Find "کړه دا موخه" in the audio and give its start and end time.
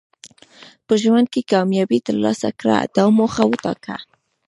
2.59-3.43